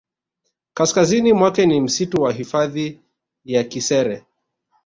Kaskazini 0.73 1.33
kwake 1.33 1.65
ni 1.65 1.81
msitu 1.81 2.21
wa 2.21 2.33
hifadhi 2.33 2.99
ya 3.45 3.63
Kisere 3.63 4.25